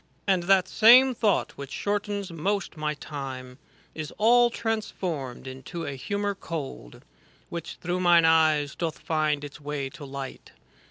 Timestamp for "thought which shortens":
1.13-2.31